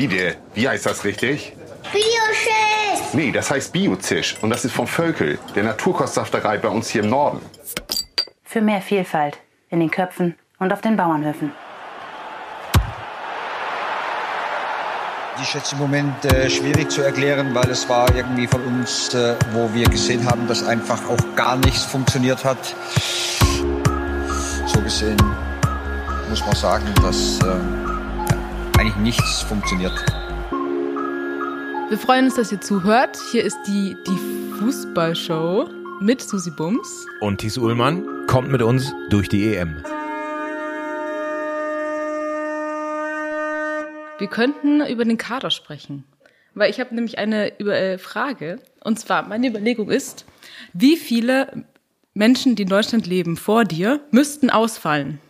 [0.00, 1.54] Fide, wie heißt das richtig?
[1.92, 3.12] Bioschiss!
[3.12, 7.10] Nee, das heißt Biozisch und das ist von Völkel, der Naturkostsafterei bei uns hier im
[7.10, 7.42] Norden.
[8.42, 9.36] Für mehr Vielfalt
[9.68, 11.52] in den Köpfen und auf den Bauernhöfen.
[15.36, 19.12] Die ist jetzt im Moment äh, schwierig zu erklären, weil es war irgendwie von uns,
[19.12, 22.74] äh, wo wir gesehen haben, dass einfach auch gar nichts funktioniert hat.
[24.64, 25.18] So gesehen
[26.30, 27.89] muss man sagen, dass äh,
[28.90, 29.92] eigentlich nichts funktioniert.
[31.88, 33.18] Wir freuen uns, dass ihr zuhört.
[33.32, 35.68] Hier ist die, die Fußballshow
[36.00, 37.06] mit Susi Bums.
[37.20, 39.82] Und Thies Ullmann kommt mit uns durch die EM.
[44.18, 46.04] Wir könnten über den Kader sprechen.
[46.54, 48.58] Weil ich habe nämlich eine über, äh, Frage.
[48.82, 50.24] Und zwar, meine Überlegung ist,
[50.72, 51.64] wie viele
[52.12, 55.20] Menschen, die in Deutschland leben, vor dir, müssten ausfallen,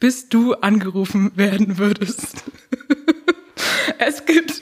[0.00, 2.44] bis du angerufen werden würdest?
[4.06, 4.60] Es gibt,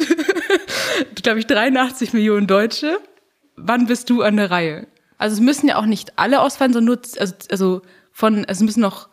[1.22, 2.98] glaube ich, 83 Millionen Deutsche.
[3.56, 4.86] Wann bist du an der Reihe?
[5.18, 8.80] Also es müssen ja auch nicht alle ausfallen, sondern nur, also, also von, es müssen
[8.80, 9.08] noch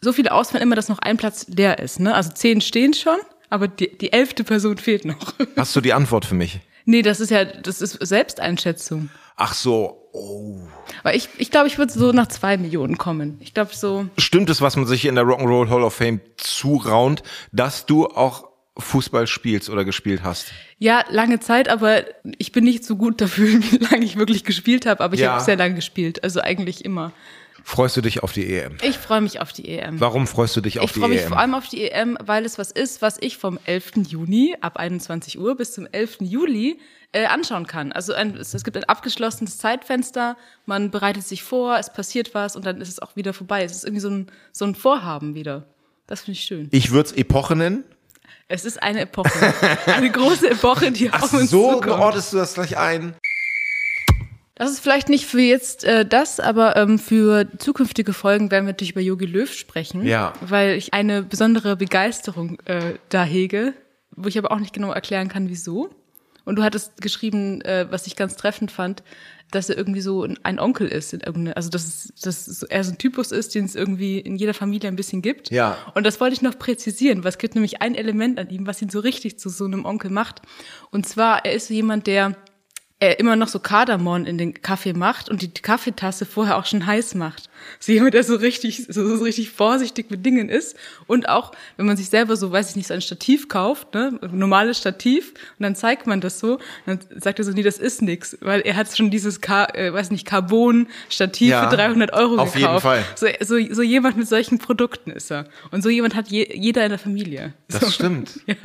[0.00, 2.00] so viele ausfallen, immer, dass noch ein Platz leer ist.
[2.00, 2.14] Ne?
[2.14, 3.18] Also zehn stehen schon,
[3.50, 5.34] aber die, die elfte Person fehlt noch.
[5.56, 6.60] Hast du die Antwort für mich?
[6.84, 9.10] Nee, das ist ja, das ist Selbsteinschätzung.
[9.36, 10.58] Ach so, oh.
[11.02, 13.38] Weil ich, ich glaube, ich würde so nach zwei Millionen kommen.
[13.40, 14.06] Ich glaube so.
[14.16, 18.47] Stimmt es, was man sich in der Rock'n'Roll Hall of Fame zuraunt, dass du auch
[18.78, 20.52] Fußball spielst oder gespielt hast?
[20.78, 22.04] Ja, lange Zeit, aber
[22.38, 25.32] ich bin nicht so gut dafür, wie lange ich wirklich gespielt habe, aber ich Ja.
[25.34, 27.12] habe sehr lange gespielt, also eigentlich immer.
[27.64, 28.78] Freust du dich auf die EM?
[28.82, 30.00] Ich freue mich auf die EM.
[30.00, 31.28] Warum freust du dich auf ich die freue mich EM?
[31.28, 33.92] vor allem auf die EM, weil es was ist, was ich vom 11.
[34.08, 36.18] Juni ab 21 Uhr bis zum 11.
[36.20, 36.78] Juli
[37.12, 37.92] äh, anschauen kann.
[37.92, 42.56] Also ein, es, es gibt ein abgeschlossenes Zeitfenster, man bereitet sich vor, es passiert was
[42.56, 43.64] und dann ist es auch wieder vorbei.
[43.64, 45.66] Es ist irgendwie so ein, so ein Vorhaben wieder.
[46.06, 46.68] Das finde ich schön.
[46.70, 47.84] Ich würde es Epoche nennen.
[48.48, 49.54] Es ist eine Epoche.
[49.86, 52.00] eine große Epoche, die Ach auf uns so, zukommt.
[52.00, 53.14] ordnest du das gleich ein?
[54.54, 58.72] Das ist vielleicht nicht für jetzt äh, das, aber ähm, für zukünftige Folgen werden wir
[58.72, 60.04] natürlich über Yogi Löw sprechen.
[60.04, 60.32] Ja.
[60.40, 63.72] Weil ich eine besondere Begeisterung äh, da hege,
[64.16, 65.90] wo ich aber auch nicht genau erklären kann, wieso.
[66.44, 69.04] Und du hattest geschrieben, äh, was ich ganz treffend fand,
[69.50, 71.12] dass er irgendwie so ein- Onkel ist.
[71.12, 74.36] In irgendeine, also dass, es, dass er so ein Typus ist, den es irgendwie in
[74.36, 75.50] jeder Familie ein bisschen gibt.
[75.50, 75.76] Ja.
[75.94, 78.82] Und das wollte ich noch präzisieren, weil es gibt nämlich ein Element an ihm, was
[78.82, 80.42] ihn so richtig zu so einem Onkel macht.
[80.90, 82.36] Und zwar, er ist so jemand, der
[83.00, 86.84] er immer noch so Kardamom in den Kaffee macht und die Kaffeetasse vorher auch schon
[86.84, 87.48] heiß macht.
[87.78, 90.76] So jemand, der so richtig, so, so richtig vorsichtig mit Dingen ist.
[91.06, 94.18] Und auch, wenn man sich selber so, weiß ich nicht, so ein Stativ kauft, ne,
[94.20, 97.78] ein normales Stativ, und dann zeigt man das so, dann sagt er so, nee, das
[97.78, 102.12] ist nix, weil er hat schon dieses, Ka äh, weiß nicht, Carbon-Stativ Ja, für 300
[102.12, 102.82] Euro auf jeden gekauft.
[102.82, 103.04] Fall.
[103.14, 105.46] So, so, so jemand mit solchen Produkten ist er.
[105.70, 107.54] Und so jemand hat je, jeder in der Familie.
[107.68, 107.90] Das so.
[107.90, 108.40] stimmt.
[108.46, 108.56] Ja.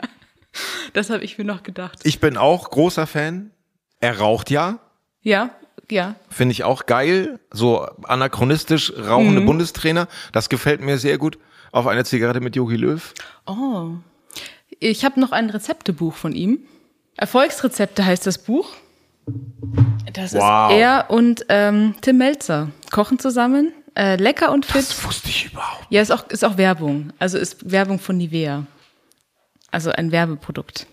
[0.93, 1.99] Das habe ich mir noch gedacht.
[2.03, 3.49] Ich bin auch großer Fan.
[4.03, 4.79] Er raucht ja.
[5.21, 5.51] ja,
[5.89, 7.39] ja, Finde ich auch geil.
[7.51, 9.45] So anachronistisch rauchende Mhm.
[9.45, 10.07] Bundestrainer.
[10.33, 11.37] Das gefällt mir sehr gut.
[11.71, 13.13] Auf eine Zigarette mit Yogi Löw.
[13.45, 13.91] Oh.
[14.79, 16.59] Ich habe noch ein Rezeptebuch von ihm.
[17.15, 18.69] Erfolgsrezepte heißt das Buch.
[20.11, 20.71] Das Wow.
[20.71, 23.71] ist er und ähm, Tim Melzer kochen zusammen.
[23.95, 24.75] Äh, lecker und fit.
[24.81, 25.85] Das wusste ich überhaupt.
[25.89, 27.13] Ja, ist auch, ist auch Werbung.
[27.19, 28.65] Also ist Werbung von Nivea.
[29.71, 30.87] Also ein Werbeprodukt.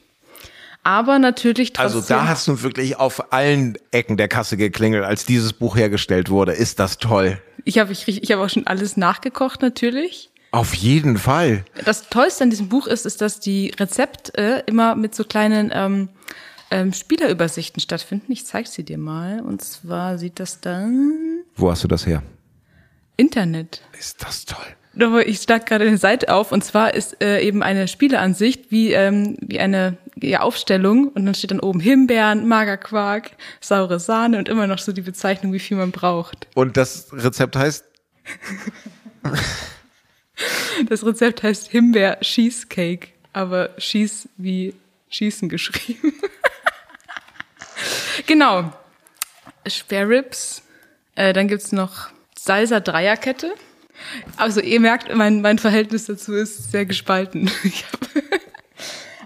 [0.82, 1.96] Aber natürlich trotzdem.
[1.98, 6.30] Also da hast du wirklich auf allen Ecken der Kasse geklingelt, als dieses Buch hergestellt
[6.30, 6.52] wurde.
[6.52, 7.40] Ist das toll.
[7.64, 10.30] ich habe ich, ich hab auch schon alles nachgekocht natürlich.
[10.52, 11.64] Auf jeden Fall.
[11.84, 16.08] Das Tollste an diesem Buch ist, ist, dass die Rezepte immer mit so kleinen ähm,
[16.72, 18.32] ähm, Spielerübersichten stattfinden.
[18.32, 19.40] Ich zeige sie dir mal.
[19.40, 22.22] Und zwar sieht das dann Wo hast du das her?
[23.16, 23.82] Internet.
[23.98, 24.64] Ist das toll.
[25.26, 29.36] Ich schlag gerade eine Seite auf und zwar ist äh, eben eine Spieleansicht wie, ähm,
[29.40, 33.30] wie eine ja, Aufstellung und dann steht dann oben Himbeeren, Magerquark,
[33.60, 36.46] saure Sahne und immer noch so die Bezeichnung, wie viel man braucht.
[36.54, 37.84] Und das Rezept heißt?
[40.88, 44.74] Das Rezept heißt Himbeer Cheesecake, aber Schieß wie
[45.10, 46.14] Schießen geschrieben.
[48.26, 48.72] genau.
[49.66, 50.62] Spare Ribs.
[51.14, 52.08] Äh, dann gibt's noch
[52.38, 53.54] Salsa Dreierkette.
[54.36, 57.50] Also ihr merkt, mein, mein Verhältnis dazu ist sehr gespalten.
[57.64, 58.00] Ich hab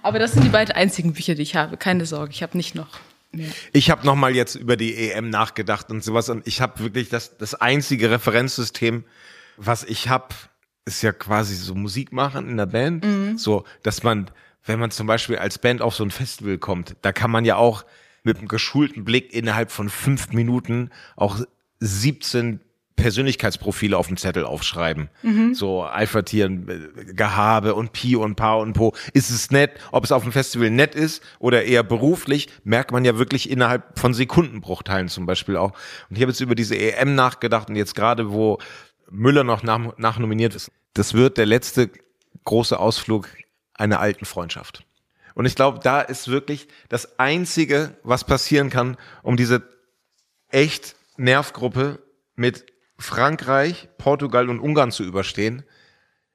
[0.03, 1.79] aber das sind die beiden einzigen Bücher, die ich habe.
[1.79, 3.01] Keine Sorge, ich habe nicht noch
[3.33, 3.49] mehr.
[3.73, 7.09] Ich habe noch mal jetzt über die EM nachgedacht und sowas und ich habe wirklich
[7.09, 9.05] das das einzige Referenzsystem,
[9.57, 10.35] was ich habe,
[10.85, 13.07] ist ja quasi so Musik machen in der Band,
[13.37, 14.31] so dass man,
[14.67, 17.57] wenn man zum Beispiel als Band auf so ein Festival kommt, da kann man ja
[17.57, 17.87] auch
[18.25, 21.41] mit einem geschulten Blick innerhalb von fünf Minuten auch
[21.81, 22.61] 17
[22.97, 25.09] Persönlichkeitsprofile auf dem Zettel aufschreiben.
[25.55, 28.95] So Alpha-Tieren, äh, Gehabe und Pi und Pa und Po.
[29.13, 29.73] Ist es nett?
[29.93, 33.99] Ob es auf dem Festival nett ist oder eher beruflich, merkt man ja wirklich innerhalb
[33.99, 35.73] von Sekundenbruchteilen zum Beispiel auch.
[36.09, 38.59] Und ich habe jetzt über diese EM nachgedacht und jetzt gerade, wo
[39.11, 41.91] Müller noch nach, nachnominiert ist, das wird der letzte
[42.45, 43.29] große Ausflug
[43.75, 44.85] einer alten Freundschaft.
[45.35, 49.63] Und ich glaube, da ist wirklich das Einzige, was passieren kann, um diese
[50.51, 52.01] echt Nervgruppe
[52.37, 52.67] mit
[53.05, 55.63] Frankreich, Portugal und Ungarn zu überstehen.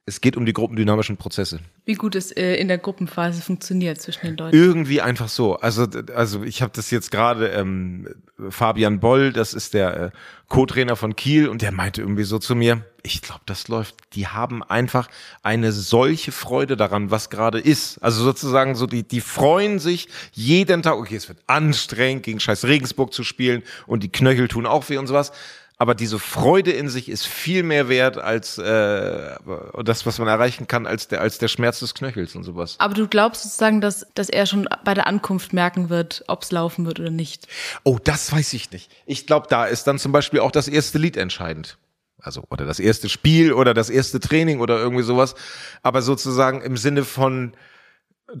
[0.06, 1.60] Es geht um die gruppendynamischen Prozesse.
[1.84, 4.58] Wie gut es äh, in der Gruppenphase funktioniert zwischen den Deutschen.
[4.58, 5.56] Irgendwie einfach so.
[5.56, 8.08] Also, also ich habe das jetzt gerade ähm,
[8.48, 10.10] Fabian Boll, das ist der äh,
[10.48, 13.96] Co-Trainer von Kiel, und der meinte irgendwie so zu mir: Ich glaube, das läuft.
[14.14, 15.08] Die haben einfach
[15.42, 18.02] eine solche Freude daran, was gerade ist.
[18.02, 20.94] Also sozusagen so die die freuen sich jeden Tag.
[20.94, 24.98] Okay, es wird anstrengend gegen Scheiß Regensburg zu spielen und die Knöchel tun auch weh
[24.98, 25.32] und sowas.
[25.80, 29.34] Aber diese Freude in sich ist viel mehr wert als äh,
[29.82, 32.76] das, was man erreichen kann, als der, als der Schmerz des Knöchels und sowas.
[32.78, 36.50] Aber du glaubst sozusagen, dass, dass er schon bei der Ankunft merken wird, ob es
[36.50, 37.48] laufen wird oder nicht.
[37.82, 38.92] Oh, das weiß ich nicht.
[39.06, 41.78] Ich glaube, da ist dann zum Beispiel auch das erste Lied entscheidend.
[42.18, 45.34] Also, oder das erste Spiel oder das erste Training oder irgendwie sowas.
[45.82, 47.54] Aber sozusagen im Sinne von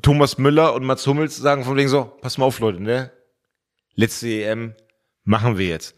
[0.02, 3.10] Thomas Müller und Mats Hummels sagen von wegen so, pass mal auf, Leute, ne?
[3.94, 4.74] Letzte EM
[5.24, 5.94] machen wir jetzt.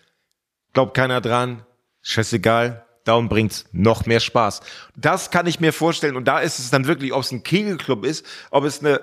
[0.73, 1.65] Glaubt keiner dran,
[2.03, 4.61] scheißegal, darum bringt's noch mehr Spaß.
[4.97, 8.05] Das kann ich mir vorstellen und da ist es dann wirklich, ob es ein Kegelclub
[8.05, 9.01] ist, ob es eine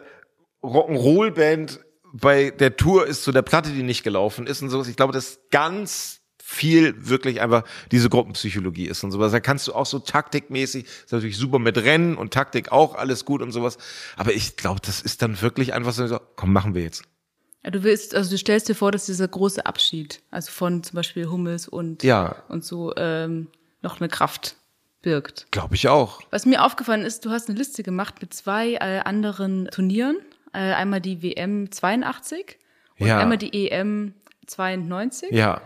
[0.64, 1.80] Rock'n'Roll-Band
[2.12, 4.88] bei der Tour ist zu der Platte, die nicht gelaufen ist und sowas.
[4.88, 9.32] Ich glaube, das ganz viel wirklich einfach diese Gruppenpsychologie ist und sowas.
[9.32, 13.24] Da kannst du auch so taktikmäßig, ist natürlich super mit Rennen und Taktik auch alles
[13.24, 13.78] gut und sowas.
[14.18, 17.04] Aber ich glaube, das ist dann wirklich einfach so, komm, machen wir jetzt.
[17.64, 20.96] Ja, du willst, also du stellst dir vor, dass dieser große Abschied, also von zum
[20.96, 22.38] Beispiel Hummels und, Ja.
[22.48, 23.48] und so, ähm,
[23.82, 24.56] noch eine Kraft
[25.02, 25.48] birgt.
[25.52, 26.22] Glaube ich auch.
[26.32, 30.18] Was mir aufgefallen ist, du hast eine Liste gemacht mit zwei äh, anderen Turnieren.
[30.54, 32.58] Äh, einmal die WM 82
[33.00, 33.20] und Ja.
[33.20, 34.14] einmal die EM
[34.48, 35.32] 92.
[35.32, 35.62] Ja.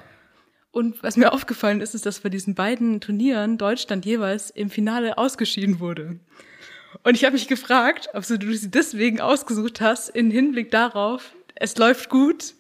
[0.72, 5.18] Und was mir aufgefallen ist, ist, dass bei diesen beiden Turnieren Deutschland jeweils im Finale
[5.20, 6.20] ausgeschieden wurde.
[7.04, 11.78] Und ich habe mich gefragt, ob du sie deswegen ausgesucht hast, in Hinblick darauf, es
[11.78, 12.56] läuft gut,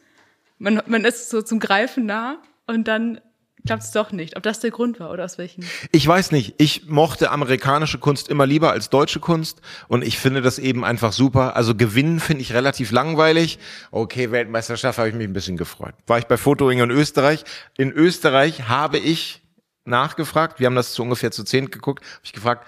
[0.57, 2.38] man, man ist so zum Greifen nah
[2.68, 3.19] und dann
[3.66, 4.36] klappt es doch nicht.
[4.38, 5.63] Ob das der Grund war oder aus welchem?
[5.92, 6.56] Ich weiß nicht.
[6.57, 11.13] Ich mochte amerikanische Kunst immer lieber als deutsche Kunst und ich finde das eben einfach
[11.13, 11.56] super.
[11.56, 13.60] Also gewinnen finde ich relativ langweilig.
[13.92, 15.95] Okay, Weltmeisterschaft habe ich mich ein bisschen gefreut.
[16.07, 17.44] War ich bei Fotoring in Österreich.
[17.78, 19.42] In Österreich habe ich
[19.86, 22.68] nachgefragt, wir haben das zu ungefähr zu zehn geguckt, habe ich gefragt,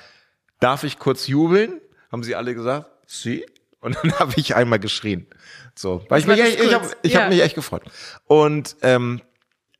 [0.59, 1.79] darf ich kurz jubeln?
[2.11, 3.45] Haben sie alle gesagt, sie?
[3.85, 5.27] Und dann habe ich einmal geschrien.
[5.75, 7.21] So, weil ich mich, echt- ich, habe ich Ja.
[7.23, 7.83] hab mich echt gefreut.
[8.25, 9.21] Und ähm,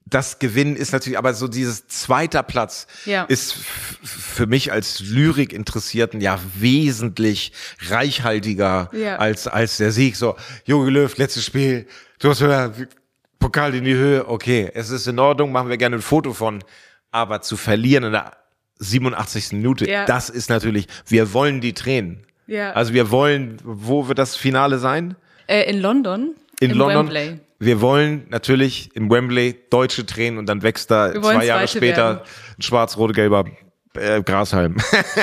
[0.08, 3.24] das Gewinnen ist natürlich, aber so dieses zweiter Platz Ja.
[3.24, 3.56] ist
[4.04, 7.54] für mich als Lyrik-Interessierten ja wesentlich
[7.90, 9.18] reichhaltiger Ja.
[9.18, 10.16] als, als der Sieg.
[10.16, 10.36] So,
[10.66, 11.88] Jogi Löw, letztes Spiel,
[12.20, 12.72] du hast wieder
[13.40, 16.64] Pokal in die Höhe, okay, es ist in Ordnung, machen wir gerne ein Foto von.
[17.12, 18.34] Aber zu verlieren in der
[18.80, 19.54] 87.
[19.54, 20.06] Minute, Ja.
[20.06, 22.26] das ist natürlich, wir wollen die Tränen.
[22.48, 22.72] Ja.
[22.74, 25.16] Also wir wollen, wo wird das Finale sein?
[25.48, 26.36] Äh, in London.
[26.60, 27.08] In London.
[27.08, 27.40] Wembley.
[27.60, 32.06] Wir wollen natürlich im Wembley deutsche Tränen und dann wächst da Wir zwei Jahre später
[32.06, 32.20] werden.
[32.58, 33.46] ein schwarz-rot-gelber
[33.96, 34.76] äh, Grashalm.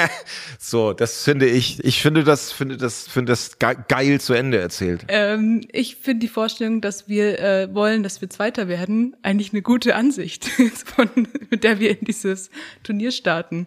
[0.59, 4.59] so, das finde ich, ich finde das, finde das, finde das ge geil zu Ende
[4.59, 5.05] erzählt.
[5.09, 9.63] Ähm, ich finde die Vorstellung, dass wir äh, wollen, dass wir Zweiter werden, eigentlich eine
[9.63, 10.47] gute Ansicht,
[10.97, 11.09] von,
[11.51, 12.51] mit der wir in dieses
[12.83, 13.67] Turnier starten.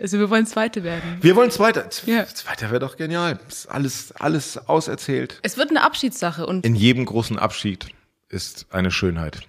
[0.00, 1.18] Also wir wollen Zweite werden.
[1.20, 1.88] Wir wollen Zweiter.
[2.06, 2.26] Ja.
[2.26, 3.38] Zweiter wäre doch genial.
[3.48, 5.40] Ist alles, alles auserzählt.
[5.42, 7.86] Es wird eine Abschiedssache und, In jedem großen Abschied
[8.28, 9.40] ist eine Schönheit.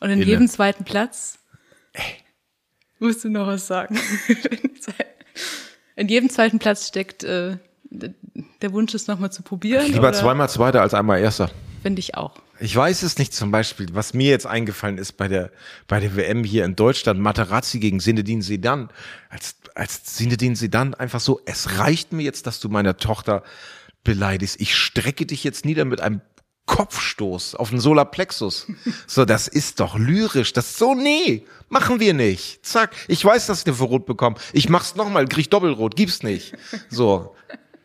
[0.00, 0.24] und in Inne.
[0.30, 1.38] jedem zweiten Platz.
[2.98, 3.98] Musst du noch was sagen?
[5.96, 7.56] in jedem zweiten Platz steckt äh,
[7.90, 9.86] der Wunsch, es nochmal zu probieren.
[9.86, 10.12] Lieber oder?
[10.14, 11.50] zweimal Zweiter als einmal Erster.
[11.82, 12.34] Finde ich auch.
[12.60, 15.50] Ich weiß es nicht zum Beispiel, was mir jetzt eingefallen ist bei der,
[15.88, 18.88] bei der WM hier in Deutschland, Materazzi gegen Zinedine Zidane,
[19.28, 23.42] als, als Zinedine Zidane einfach so, es reicht mir jetzt, dass du meine Tochter
[24.04, 24.60] beleidigst.
[24.60, 26.20] Ich strecke dich jetzt nieder mit einem
[26.66, 28.68] Kopfstoß auf den Solarplexus.
[29.06, 30.52] So, das ist doch lyrisch.
[30.52, 32.64] Das so, nee, machen wir nicht.
[32.64, 32.94] Zack.
[33.08, 34.36] Ich weiß, dass ich für rot bekomme.
[34.52, 36.54] Ich mach's nochmal, krieg doppelrot, gibt's nicht.
[36.88, 37.34] So.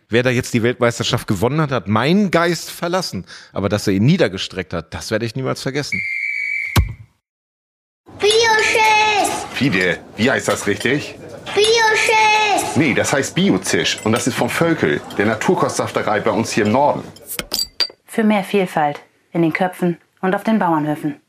[0.10, 3.26] Wer da jetzt die Weltmeisterschaft gewonnen hat, hat meinen Geist verlassen.
[3.52, 6.02] Aber dass er ihn niedergestreckt hat, das werde ich niemals vergessen.
[8.18, 9.46] Bioschiss!
[9.54, 11.16] Fide, wie heißt das richtig?
[11.54, 12.78] Bioschiss!
[12.78, 14.00] Nee, das heißt Biozisch.
[14.06, 17.04] Und das ist vom Völkel, der Naturkostsafterei bei uns hier im Norden.
[18.06, 19.02] Für mehr Vielfalt
[19.34, 21.20] in den Köpfen und auf den Bauernhöfen.